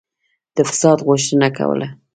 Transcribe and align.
د 0.55 0.57
فساد 0.69 0.97
غوښتنه 1.07 1.47
کوله. 1.57 1.87